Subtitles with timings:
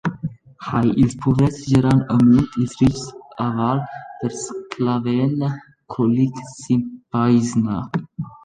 [0.67, 3.03] Hai, ils povers giaran amunt, ils richs
[3.45, 3.77] aval
[4.19, 5.49] vers Clavenna,
[5.93, 7.77] Colic, s’impaissna.